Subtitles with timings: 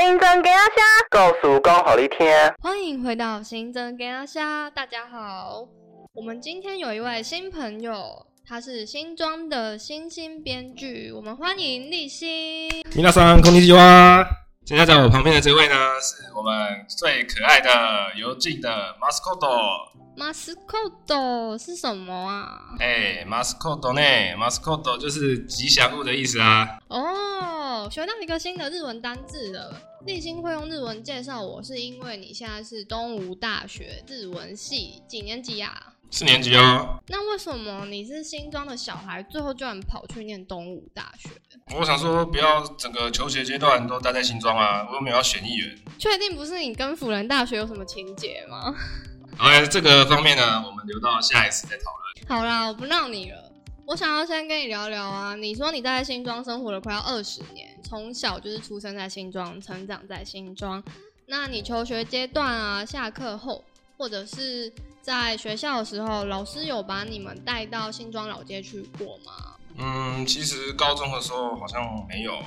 [0.00, 2.17] 新增给阿虾，告诉讲好你听。
[2.61, 5.67] 欢迎回到新增给阿虾，大家好。
[6.13, 12.69] 我们今天有一位新朋友，他是新庄的新兴编剧，我们欢迎立新。
[12.89, 14.25] 皆さんこんにちは。
[14.65, 17.69] 现在在我旁边的这位呢，是我们最可爱的
[18.15, 18.95] 尤进的
[20.21, 21.57] mascot。
[21.57, 22.61] 是什么啊？
[22.79, 24.01] 哎，mascot 呢
[24.37, 26.79] ？mascot 就是吉祥物的意思啊。
[26.87, 29.81] 哦，学到一个新的日文单字了。
[30.05, 35.93] 立新会用日文介绍我，是因为你现在是东吴大学日文系几年级啊？
[36.09, 36.99] 四年级哦。
[37.07, 41.29] 那为什么你是新庄的小孩，最后居然跑去念东吴大学？
[41.75, 45.77] 我想说，不要整个求学阶段都待在新庄啊，我又没有要选议员。
[45.99, 48.73] 确定不是你跟辅仁大学有什么情节吗？
[49.37, 52.27] 好，这个方面呢，我们留到下一次再讨论。
[52.27, 53.51] 好啦，我不闹你了。
[53.85, 60.81] 我想要先跟你聊聊啊，你说你在新庄生活了快要二十年，从小就是出生在新庄，成长在新庄。
[61.25, 63.63] 那你求学阶段啊，下课后
[63.97, 64.71] 或者是
[65.01, 69.55] 在学校的时候，老师有把你们带到新庄老街去过吗？
[69.77, 72.41] 嗯，其实高中的时候好像没有。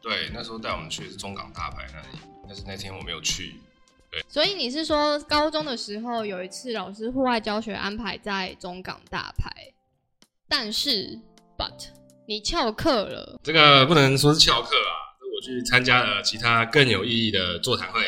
[0.00, 3.60] 对，那时候带我们去的是中港大排那里，但是那天我没有去。
[4.10, 9.50] 对，所以你是说高中的时候有一次老师户外教学安排在中港大排，
[10.48, 11.18] 但是
[11.58, 11.88] but
[12.26, 13.38] 你翘课了。
[13.42, 18.00] 这个不能说是翘课啊，我去参加了其他更有意义的座谈会。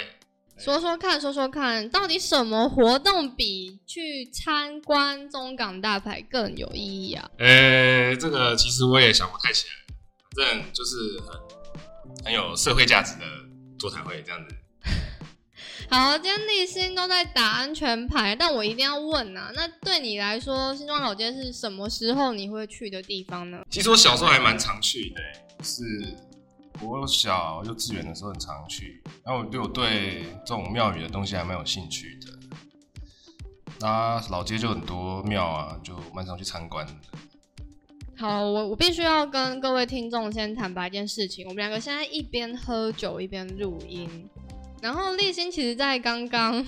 [0.59, 7.31] 说说看，说说看，到底什么活动比去参观中港大排更有意义啊？
[7.39, 9.73] 呃，这个其实我也想不太起来，
[10.37, 13.25] 反正就是很很有社会价值的
[13.79, 14.55] 座谈会这样子。
[15.91, 23.61] 好，今天立新都在打安全牌，但我一定要问啊，那对你来说，新庄老街是什么时候你会去的地方呢？
[23.69, 25.83] 其实我小时候还蛮常去的，是
[26.81, 32.39] 我小幼稚园的时候很常去，然后我对我对这种庙宇的东西还蛮有兴趣的。
[33.81, 36.93] 那老街就很多庙啊，就蛮常去参观的。
[38.17, 44.31] 好，我我必须要跟各位听众先坦白一件事情，我们两个现在一边喝酒一边录音。
[44.81, 46.65] 然后立新其实在刚刚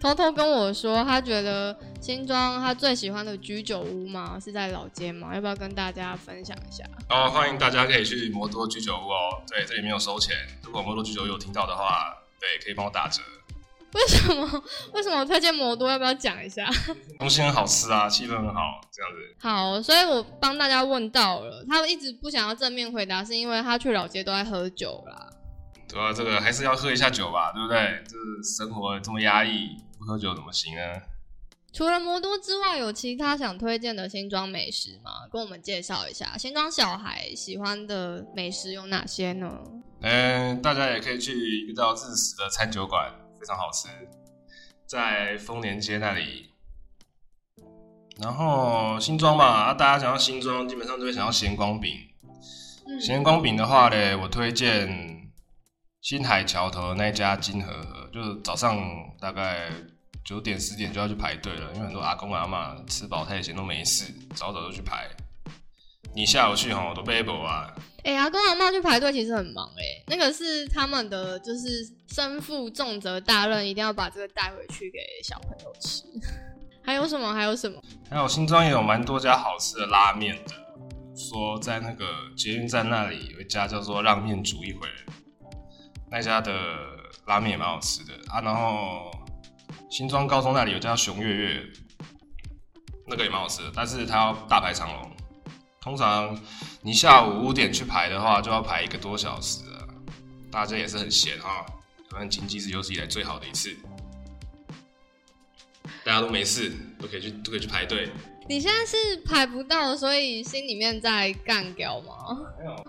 [0.00, 6.84] 偷偷跟我说，他觉得新庄他最喜欢的居酒屋嘛是在老街嘛，要不要跟大家分享一下？
[7.08, 10.36] 哦，欢迎大家可以去摩多居酒屋哦，对，这里没有收钱。
[10.62, 13.22] 如果摩多居酒屋有听到的话，对，可以帮我打折。
[13.94, 14.62] 为什么？
[14.92, 15.88] 为什么我推荐摩多？
[15.88, 16.68] 要不要讲一下？
[17.18, 19.36] 东西很好吃啊，气氛很好，这样子。
[19.40, 25.30] 好，所以我帮大家问到了，他一直不想要正面回答，是因为他去老街都在喝酒啦。
[25.94, 28.02] 对啊，这个还是要喝一下酒吧，对不对？
[28.04, 30.82] 这生活这么压抑，不喝酒怎么行呢？
[31.72, 35.28] 除了摩多之外，有其他想推荐的新庄美食吗？
[35.30, 39.56] 跟我们介绍一下，新庄小孩喜欢的美食有哪些呢？
[40.00, 43.86] 嗯，大家也可以去一个叫日食的餐酒馆，非常好吃，
[44.88, 46.50] 在丰年街那里。
[48.20, 51.92] 然后新庄嘛，啊，大家想要新庄，基本上都会想要咸光饼。
[53.00, 55.13] 咸光饼的话呢，我推荐。
[56.04, 58.78] 新海桥头那家金河河，就是早上
[59.18, 59.70] 大概
[60.22, 65.08] 九点十点就要去排队了，因为很多阿公阿妈吃饱太闲都没事，早早就去排。
[66.14, 67.74] 你下午去吼，都背不啊。
[68.02, 71.68] 哎，阿公阿妈去排队其实很忙哎，那个是他们的就是
[72.12, 76.02] 身负重责大任，一定要把这个带回去给小朋友吃。
[76.84, 77.32] 还有什么？
[77.32, 77.80] 还有什么？
[78.10, 80.52] 还有新庄也有蛮多家好吃的拉面的，
[81.16, 82.04] 说在那个
[82.36, 84.86] 捷运站那里有一家叫做让面煮一回。
[86.10, 86.52] 那家的
[87.26, 88.14] 拉面也蛮好吃的。
[88.28, 89.10] 啊，然后
[89.90, 91.66] 新庄高中那里有家熊月月，
[93.06, 95.16] 那个也蛮好吃的，但是它要大排长龙，
[95.80, 96.38] 通常
[96.82, 99.86] 你下午五点去排的话，就要排一个多小时啊，
[100.50, 101.64] 大家也是很闲哈，
[102.10, 103.76] 反正经济是有史以来最好的一次，
[106.04, 108.10] 大家都没事，都可以去都可以去排队。
[108.46, 112.36] 你现在是排不到，所以心里面在干掉吗？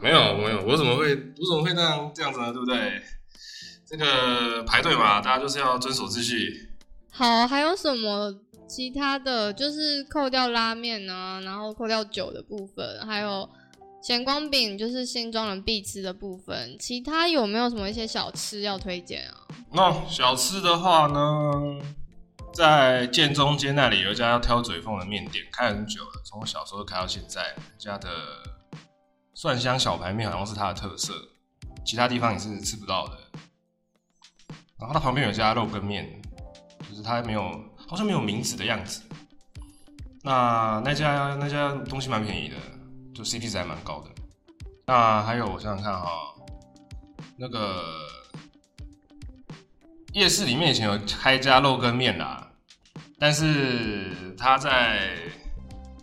[0.01, 2.51] 没有，没有，没有，我怎么会，我怎么会那样这样子呢？
[2.51, 3.01] 对不对？
[3.88, 6.69] 这个排队嘛，大家就是要遵守秩序。
[7.09, 8.33] 好，还有什么
[8.68, 13.47] 其他的就是扣掉拉面啊，然后扣掉酒的部分，还有
[14.01, 16.75] 咸光饼，就是新庄人必吃的部分。
[16.77, 19.47] 其他有没有什么一些小吃要推荐啊？
[19.71, 21.80] 那小吃的话呢？
[22.56, 27.54] 在建中街那里有一家要挑嘴缝的面店，开很久了，从我小时候开到现在。
[27.78, 28.10] 家的
[29.34, 31.13] 蒜香小排面好像是它的特色，
[31.86, 33.18] 其他地方也是吃不到的。
[34.80, 36.22] 然后它旁边有家肉羹面，
[36.90, 37.42] 就是它没有，
[37.90, 39.02] 好像没有名字的样子。
[40.24, 42.56] 那那家那家东西蛮便宜的，
[43.13, 44.10] 就 CP 值还蛮高的。
[44.88, 46.10] 那还有我想想看哈，
[47.38, 47.84] 那个
[50.13, 52.44] 夜市里面以前有开一家肉羹面啦，
[53.17, 55.17] 但是他在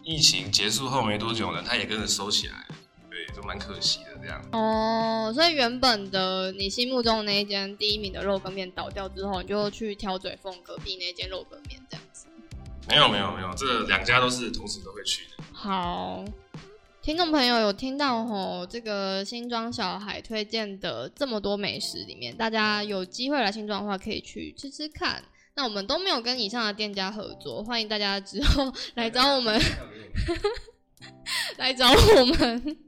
[0.03, 2.76] 疫情结束后没多久呢，他也跟着收起来了，
[3.11, 4.43] 对，就蛮可惜的这样。
[4.53, 12.26] 哦，所以原本的你心目中的那一间第一名的肉羹面倒掉之后，你就去挑嘴缝隔壁那间肉羹面这样子。
[12.88, 15.44] 没有没有没有，这两家都是同时都会去的。
[15.53, 16.25] 好，
[17.00, 25.23] 听众朋友有听到吼这个新庄小孩推荐的这么多美食里面，大家有机会来新庄的话，可以去吃吃看。
[25.55, 29.61] 那我们都没有跟以上的店家合作，欢迎大家之后 来找我们，
[31.59, 32.79] 来找我们。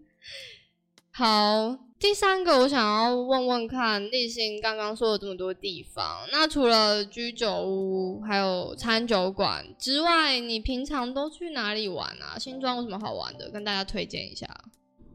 [1.13, 12.39] 好，第三个我想要问问看，立新刚刚说了这么多地方，那除了居酒屋还有餐酒馆之外，你平常都去哪里玩啊？
[12.39, 14.49] 新庄有什么好玩的，跟大家推荐一下。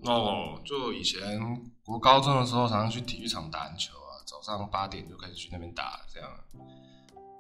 [0.03, 1.19] 哦，就以前
[1.83, 6.29] 国高中的时候，常常去体育场打篮球啊，早上八点就开始去那边打，这样。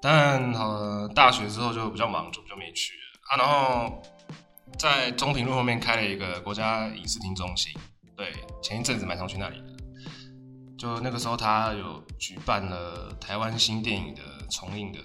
[0.01, 3.37] 但呃，大学之后就比较忙，就就没去了啊。
[3.37, 4.01] 然后
[4.77, 7.73] 在中庭路后面开了一个国家影视厅中心。
[8.15, 9.67] 对，前一阵子蛮常去那里的，
[10.77, 14.99] 就那个时候他有举办了台湾新电影的重映的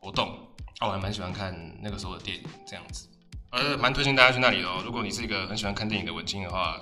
[0.00, 0.36] 活动，
[0.80, 3.08] 我还蛮喜欢看那个时候的电影这样子，
[3.50, 4.82] 呃，蛮推荐大家去那里的哦。
[4.84, 6.76] 如果你是一个很喜欢看电影的文青的话，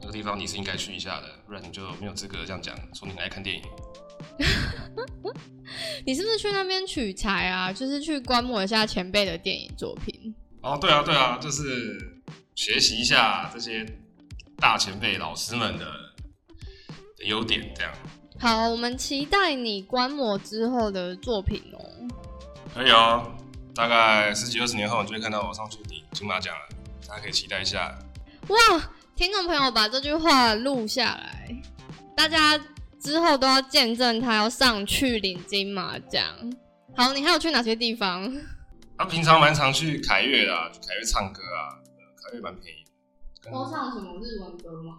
[0.00, 3.62] 那个地方你是应该去一下的，不然你就没有资格这样讲，说你爱看电影。
[6.06, 7.72] 你是不是去那边取材啊？
[7.72, 10.34] 就是去观摩一下前辈的电影作品？
[10.60, 12.22] 哦，对啊，对啊，就是
[12.54, 13.86] 学习一下这些。
[14.58, 15.84] 大前辈老师们的
[17.26, 17.92] 优点，这样
[18.38, 21.82] 好，我们期待你观摩之后的作品哦。
[22.72, 23.34] 可以哦，
[23.74, 26.76] 大概十几二十年后，你就会看到我上去领金马奖了，
[27.08, 27.92] 大家可以期待一下。
[28.46, 28.56] 哇，
[29.16, 31.60] 听众朋友把这句话录下来，
[32.16, 32.56] 大家
[33.02, 36.24] 之后都要见证他要上去领金马奖。
[36.96, 38.32] 好，你还有去哪些地方？
[38.96, 41.82] 他 平常蛮常去凯悦的，去凯悦唱歌啊，
[42.22, 42.84] 凯悦蛮便宜。
[43.44, 44.98] 都唱什么日文歌吗？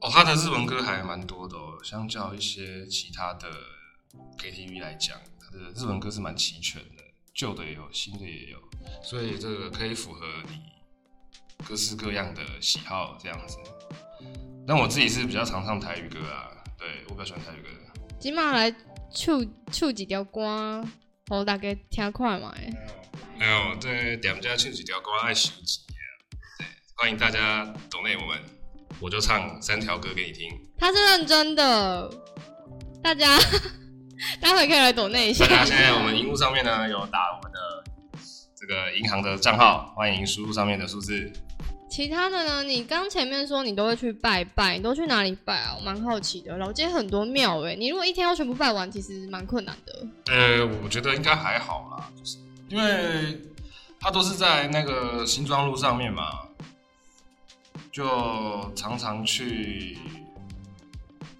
[0.00, 3.48] 哦，他的日文歌还蛮多的哦，相较一些其他的
[4.38, 7.02] KTV 来讲，他的日文歌是蛮齐全的，
[7.34, 8.58] 旧的也有，新的也有，
[9.02, 10.60] 所以这个可以符合你
[11.66, 13.56] 各式各样的喜好这样子。
[14.66, 16.48] 但我自己是比较常唱台语歌啊，
[16.84, 17.68] 对我比较喜欢台语歌。
[18.20, 18.70] 今晚来
[19.10, 20.86] 唱唱几条歌，
[21.28, 22.54] 好大家听快嘛？
[23.38, 25.82] 没有，对，点家唱几条歌爱收钱。
[26.96, 28.38] 欢迎大家懂内我们，
[29.00, 30.50] 我就唱三条歌给你听。
[30.76, 32.10] 他是认真的，
[33.02, 33.38] 大家
[34.38, 35.46] 待会可以来懂内一下。
[35.46, 37.58] 大家现在我们荧幕上面呢有打我们的
[38.54, 41.32] 这个银行的账号，欢迎输入上面的数字。
[41.94, 42.64] 其他的呢？
[42.64, 45.76] 你刚前面说你都会去拜拜，你都去哪里拜啊？
[45.78, 46.56] 我蛮好奇的。
[46.56, 50.04] 老街很多庙哎，你如果一天要全部拜完，其实蛮困难的。
[50.26, 52.38] 呃，我觉得应该还好啦，就是
[52.68, 53.40] 因为
[54.00, 56.48] 它都是在那个新庄路上面嘛。
[57.92, 59.96] 就常常去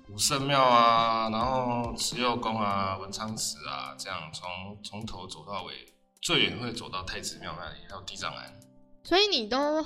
[0.08, 5.72] 武圣庙啊，然后慈幼宫啊、文昌祠啊，这样从从头走到尾，
[6.20, 8.54] 最远会走到太子庙那里，还有地藏庵。
[9.02, 9.84] 所以你都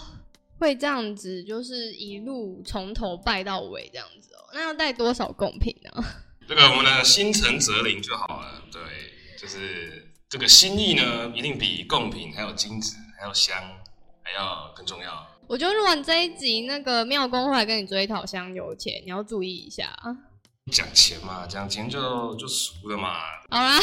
[0.59, 4.51] 会这样子，就是一路从头拜到尾这样子哦。
[4.53, 6.05] 那要带多少贡品呢？
[6.49, 8.63] 这个我们的心诚则灵就好了。
[8.73, 8.81] 对，
[9.39, 13.55] 就是这个心意呢，一定比贡品还有金子还有香
[14.23, 15.27] 还要更重要。
[15.47, 20.15] 我觉得如果你这一集，那个庙公会来跟你追讨香油钱，你要注意一下啊。
[20.71, 23.21] 讲钱嘛，讲钱就就熟了嘛。
[23.49, 23.79] 好啦，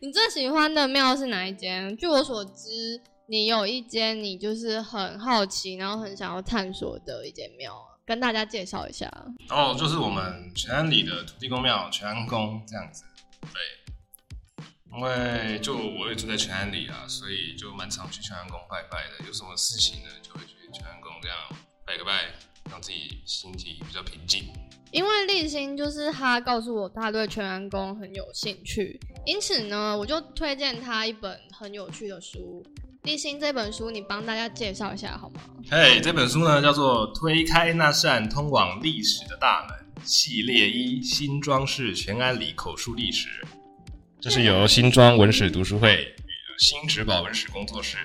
[0.00, 1.96] 你最喜欢的庙是哪一间？
[1.96, 9.10] 据我所知，你有一间你就是很好奇，然后很想要探索的一间庙，跟大家介绍一下。
[9.48, 13.04] 哦，就是我们全安里的土地公庙，全安宫这样子。
[13.52, 19.26] 对，因为就我也住在全安里啊，所以就蛮常去全安宫拜拜的。
[19.26, 20.54] 有什么事情呢，就会去。
[20.72, 21.38] 全安宫这样
[21.86, 22.34] 拜个拜，
[22.68, 24.44] 让自己心体比较平静。
[24.90, 32.62] 因为立新就是他告诉我他对全安宫很有兴趣，因此呢，我就推荐他一本很有趣的书。
[33.06, 35.40] 立新这本书，你帮大家介绍一下好吗？
[35.70, 43.28] 嘿，这本书呢叫做《推开那扇通往历史的大门》系列一：新装饰全安里口述历史。
[44.20, 47.96] 这是由新庄文史读书会与新植保文史工作室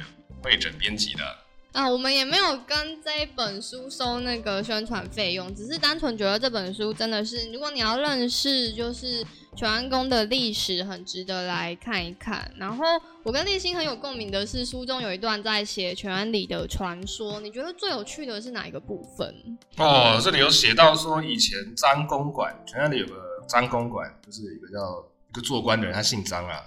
[0.44, 1.24] 会诊编辑的。
[1.72, 9.26] 啊，我们也没有跟这本书收那个宣传费用，只是单纯觉得这本书真的是，如果你要认识就是
[9.56, 12.52] 全安宫的历史，很值得来看一看。
[12.58, 12.86] 然后
[13.24, 19.58] 我跟立新很有共鸣的是，书中有一段在写全安里的传说，你觉得最有趣的是哪一个部分？
[19.78, 23.16] 哦，这里有写到说以前张公馆，全安里有个
[23.48, 26.62] 张公馆，就是一个叫一个做官的人，他姓张啊。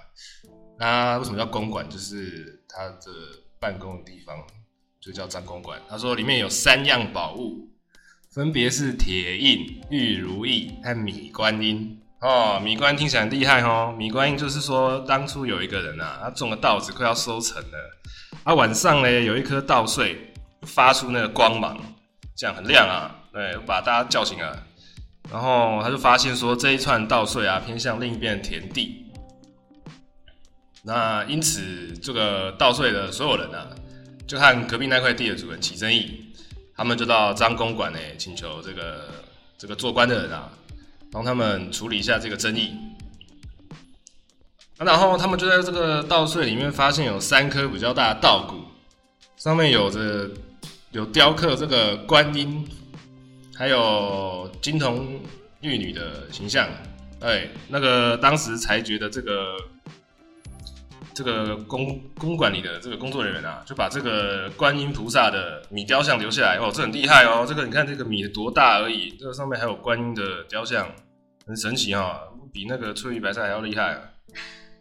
[0.78, 1.86] 那为什么叫公馆？
[1.90, 2.98] 就是他的
[3.60, 4.36] 办公的地方，
[5.04, 5.78] 就叫张公馆。
[5.88, 7.68] 他说里面有三样宝物，
[8.32, 12.00] 分别是铁印、玉如意和米观音。
[12.20, 13.94] 哦，米观音听起来很厉害哦。
[13.98, 18.00] 米观音就是说，当初有一个人啊，他种的稻子快要收成了，
[18.44, 20.32] 啊晚上呢有一颗稻穗
[20.62, 21.78] 发出那个光芒，
[22.34, 24.66] 这样很亮啊，对，把大家叫醒了。
[25.30, 29.04] 然后他就发现说，这一串稻穗啊偏向另一边的田地。
[30.82, 33.68] 那因此这个稻穗的所有人啊，
[34.26, 36.32] 就和隔壁那块地的主人起争议，
[36.76, 39.04] 他们就到张公馆呢请求这个
[39.58, 40.50] 这个做官的人啊。
[41.12, 42.72] 帮他们处理一下这个争议，
[44.78, 48.64] 然后他们就在这个稻穗里面发现有三颗比较大的稻谷，
[49.36, 50.28] 上面有着
[50.90, 52.68] 有雕刻这个观音，
[53.54, 55.20] 还有金童
[55.60, 56.68] 玉女的形象。
[57.20, 59.54] 哎，那个当时裁决的这个
[61.14, 66.56] 这个公公馆里的这个工作人员啊，就把这个观音菩萨的米雕像留下来。
[66.56, 67.46] 哦，这很厉害哦！
[67.48, 70.88] 这个你看这个米多大而已，这个上面还有观音的雕像。
[71.46, 72.22] 很神奇哈，
[72.54, 74.00] 比那个翠玉白菜还要厉害。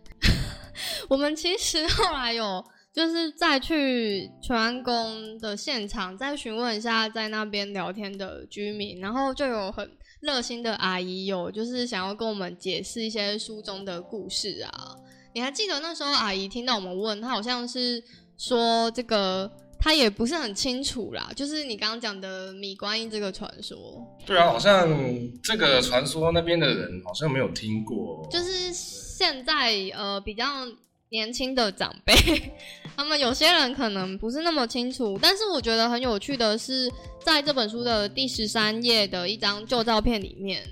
[1.09, 2.63] 我们其实后来有
[2.93, 14.95] 就是再去全安宫的现场，再询问一下在那边聊天的居民，然后就有很热心的阿姨有就是想要跟我们解释一些书中的故事啊。
[15.33, 18.03] 你还记得那时候阿姨听到我们问，她好像是
[18.37, 19.51] 说这个。
[19.85, 23.77] 她也不是很清楚啦，就是你刚刚讲的米观音这个传说。
[24.25, 24.89] 对啊，好像
[25.43, 28.25] 这个传说那边的人好像没有听过。
[28.31, 30.45] 就是现在呃比较
[31.09, 32.13] 年轻的长辈，
[32.95, 35.19] 他们有些人可能不是那么清楚。
[35.21, 36.89] 但是我觉得很有趣的是，
[37.21, 40.63] 在这本书的第十三页的一张旧照片里面，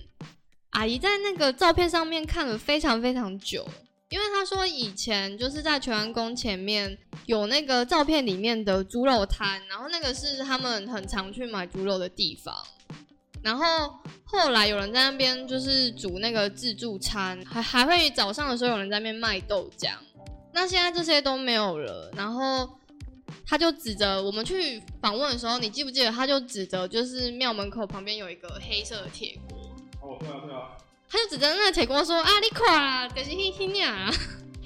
[0.70, 3.68] 阿姨在那个照片上面看了非常非常久。
[4.12, 12.54] 因为他说以前就是在全安宫前面有那个照片里面的猪肉摊，然后那个是他们很常去买猪肉的地方。
[13.42, 19.94] 然后后来有人在那边就是煮那个自助餐，还还会早上的时候有人在那边卖豆浆。
[20.54, 22.12] 那现在这些都没有了。
[22.14, 22.70] 然后
[23.46, 26.12] 他就指着我们去访问的时候，你记不记得？
[26.12, 29.58] 他就指着就是庙门口旁边有一个黑色的铁锅。
[30.02, 30.78] 哦，对啊，对啊。
[31.12, 34.10] 他就指着那个铁锅说：“啊，你垮了，就是嘿嘿呀。”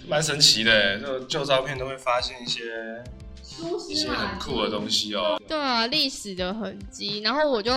[0.08, 3.04] 蛮神奇的，就旧照片都会发现一些
[3.90, 5.42] 一些很酷的东西哦。
[5.48, 7.22] 对啊，历史的痕迹。
[7.22, 7.72] 然后我就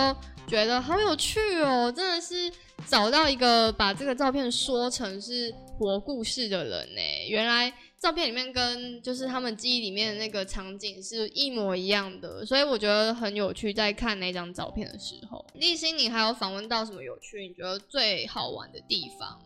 [0.45, 2.51] 觉得好有趣哦，真的是
[2.85, 7.01] 找到一个把这个照片说成是活故事的人呢。
[7.27, 7.73] 原来。
[7.99, 13.73] 照片里面跟就是他们记忆里面的那个场景是一模一样的，所以我觉得很有趣。
[13.73, 17.45] 在看那张照片的时候，立新，你还有访问到什么有趣？
[17.45, 19.37] 你觉得最好玩的地方？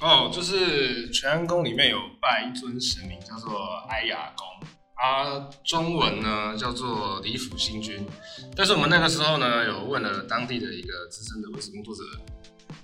[0.00, 3.50] 哦，就是全安宫里面有拜一尊神明，叫做
[3.88, 4.46] 哀雅公，
[4.94, 8.06] 啊，中文呢叫做李府星君。
[8.54, 12.02] 但是我们那个时候呢，有问了当地的一个资深的文史工作者，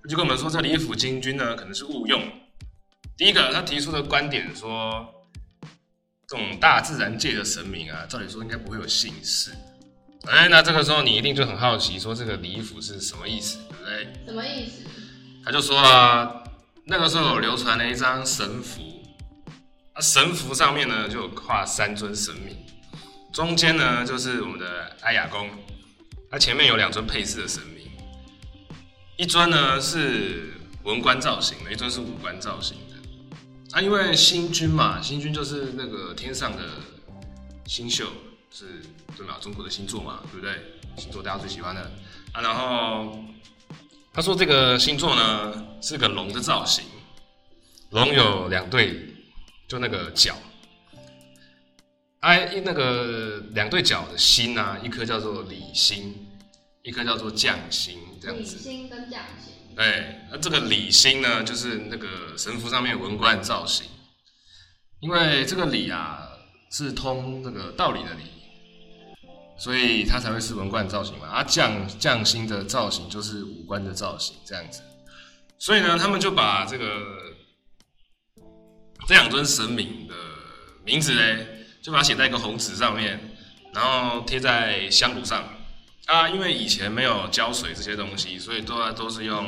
[0.09, 2.21] 就跟我们说，这李府星君呢可能是误用。
[3.17, 5.09] 第一个，他提出的观点说，
[6.29, 9.53] 这种大自然界的神明啊，照理说应该不会有姓氏。
[10.27, 14.25] 哎，那这个时候你一定就很好奇，说这个李府是什么意思，对不对？
[14.27, 14.83] 什么意思？
[15.43, 16.43] 他就说啊，
[16.85, 18.83] 那个时候流传了一张神符，
[19.95, 22.55] 啊，神符上面呢就有画三尊神明，
[23.33, 25.49] 中间呢就是我们的阿雅公，
[26.31, 27.89] 他前面有两尊配饰的神明，
[29.17, 32.77] 一尊呢是文官造型的，一尊是武官造型。
[33.73, 36.63] 啊，因为星君嘛，星君就是那个天上的
[37.67, 38.05] 星宿，
[38.51, 38.81] 是
[39.17, 39.39] 对吧？
[39.41, 40.55] 中国的星座嘛，对不对？
[40.97, 41.81] 星座大家最喜欢的
[42.33, 42.41] 啊。
[42.41, 43.19] 然后
[44.15, 46.85] 他说这个星座呢是个龙的造型，
[47.91, 49.15] 龙有两对，
[49.69, 50.35] 就那个角，
[52.21, 56.15] 哎，那个两对角的星啊，一颗叫做理星，
[56.83, 58.57] 一颗叫做将星，这样子。
[58.59, 59.53] 星跟将星。
[59.77, 63.87] 对，那这个李星呢，就是那个神符上面文官造型，
[65.01, 66.27] 因为这个李啊
[66.71, 68.23] 是通那个道理的理，
[69.59, 71.29] 所以他才会是文官造型嘛。
[71.29, 74.81] 啊，将将星的造型就是武官的造型，这样子。
[75.59, 77.35] 所以呢，他们就把这个
[79.07, 80.15] 这两尊神明的
[80.87, 81.47] 名字呢，
[81.83, 83.37] 就把它写在一个红纸上面，
[83.75, 85.47] 然后贴在香炉上。
[86.07, 89.45] 啊，因为以前没有胶水这些东西，所以都都是用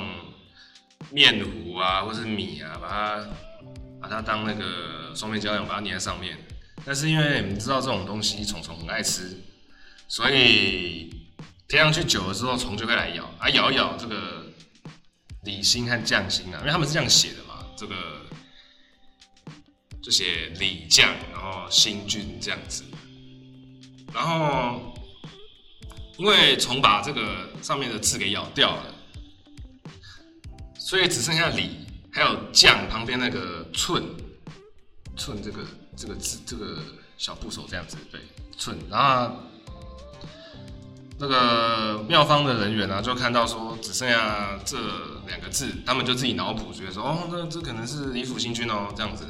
[1.10, 3.26] 面糊啊，或是米啊，把它
[4.00, 6.36] 把它当那个双面胶样，把它粘在上面。
[6.84, 9.36] 但是因为你知道这种东西虫虫很爱吃，
[10.08, 11.10] 所以
[11.68, 14.46] 贴上去久了之后，虫就会来咬，啊咬一咬这个
[15.44, 17.94] 李兴和匠心啊，因为他们是这样写的嘛，这个
[20.02, 22.82] 就写李匠，然后新军这样子，
[24.12, 24.94] 然后
[26.18, 28.94] 因为虫把这个上面的字给咬掉了，
[30.78, 34.04] 所以只剩下李还有将旁边那个寸
[35.16, 35.60] 寸这个
[35.96, 36.78] 这个字这个
[37.16, 38.20] 小部首这样子，对
[38.58, 39.36] 寸，然后。
[41.20, 44.78] 那个妙方的人员啊，就看到说只剩下这
[45.26, 49.26] 两个字，他们就自己脑补，觉得说哦，那这可能是李府新君哦，这样子。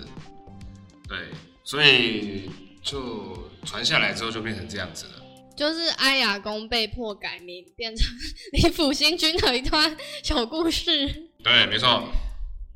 [1.09, 1.31] 对，
[1.65, 2.51] 所以
[2.83, 5.18] 就传下来之后就变成这样子了。
[5.59, 8.09] 就是哀雅公被迫改名，变成
[8.53, 11.31] 李府新君的一段小故事。
[11.43, 12.09] 对，没错。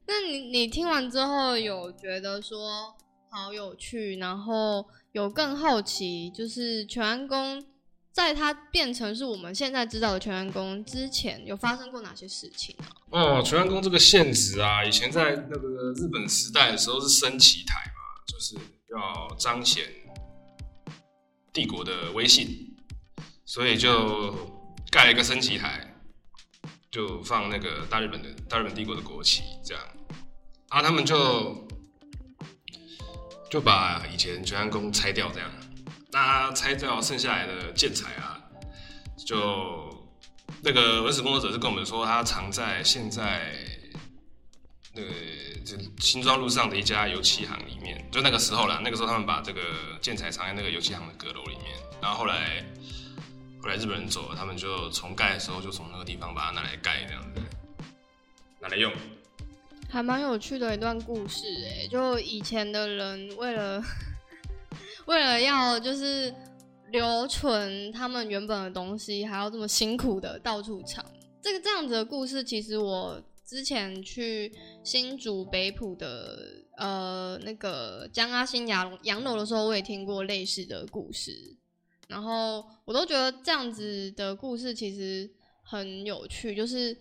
[0.08, 2.92] 那你你听完之后有觉得说
[3.30, 7.64] 好有趣，然后有更好奇，就是全安宫。
[8.10, 12.84] 在它变成是我们现在知道的全安宫之前，有发生过哪些事情呢？
[13.10, 18.54] 哦，全安宫这个县址啊，以前在那个日本时代的时候是升旗台嘛，就是
[18.90, 19.84] 要彰显
[21.54, 22.71] 帝国的威信，
[23.52, 24.32] 所以就
[24.90, 25.94] 盖了一个升旗台，
[26.90, 29.84] 就放那个大日本的大日本帝国的国旗，这样，
[30.70, 31.68] 啊，他们就
[33.50, 35.50] 就把以前全安宫拆掉，这样。
[36.12, 38.40] 那拆掉剩下来的建材啊，
[39.26, 40.08] 就
[40.62, 43.54] 那个文史工作者是跟我们说，他藏在现在
[44.94, 45.10] 那个
[45.62, 48.02] 就新庄路上的一家油漆行里面。
[48.10, 49.60] 就那个时候啦，那个时候他们把这个
[50.00, 51.66] 建材藏在那个油漆行的阁楼里面。
[52.00, 52.64] 然后后来
[53.62, 57.40] 后来日本人走了，他们就重盖的时候就从那个地方把它拿来盖这样子，
[58.60, 58.92] 拿来用。
[59.88, 63.82] 还蛮有趣的一段故事哎，就以前的人为了。
[65.06, 66.32] 为了要就是
[66.92, 71.04] 留存他们原本的东西，还要这么辛苦的到处藏。
[71.42, 74.52] 这个这样子的故事，其实我之前去
[74.84, 76.38] 新竹北浦的
[76.76, 81.56] 呃那个江阿新洋洋楼的时候，我也听过类似的故事。
[82.12, 85.28] 然后我都觉得这样子的故事其实
[85.62, 86.96] 很有趣，就是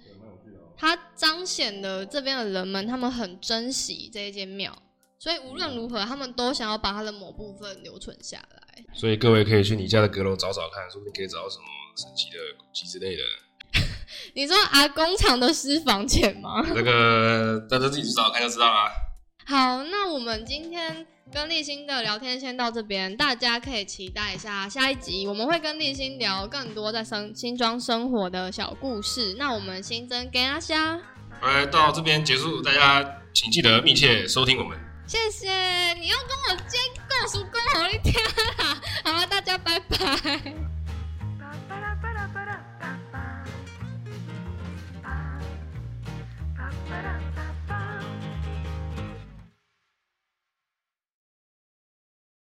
[0.77, 4.75] 它彰显了这边的人们他们很珍惜这一间庙。
[5.19, 8.83] 所以无论如何，他们都想要把它的某部分留存下来。
[8.93, 13.21] 所以各位可以去你家的阁楼找找看，说不定可以找到什么神奇的古迹之类的。
[14.33, 16.65] 你说啊工厂的私房钱吗？
[16.73, 18.91] 那个大家自己去找看就知道啦。
[19.51, 29.35] 好，那我们今天跟立新的聊天先到这边，大家可以期待一下下一集，我们会跟立新聊更多在生新庄生活的小故事。
[29.37, 30.97] 那我们新增给阿虾，
[31.41, 34.79] 来到这边结束，大家请记得密切收听我们。
[35.05, 35.49] 谢谢，
[35.95, 36.77] 你要跟我接
[37.09, 38.23] 告诉公好一天
[38.57, 40.70] 啦，好，大家拜拜。